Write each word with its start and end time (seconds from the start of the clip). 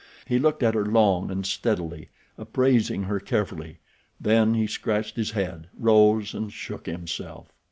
He 0.25 0.39
looked 0.39 0.63
at 0.63 0.73
her 0.73 0.83
long 0.83 1.29
and 1.29 1.45
steadily, 1.45 2.09
appraising 2.35 3.03
her 3.03 3.19
carefully, 3.19 3.77
then 4.19 4.55
he 4.55 4.65
scratched 4.65 5.15
his 5.15 5.29
head, 5.29 5.67
rose 5.77 6.33
and 6.33 6.51
shook 6.51 6.87
himself. 6.87 7.53